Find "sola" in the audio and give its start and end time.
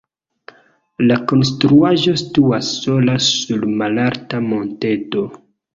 2.87-3.21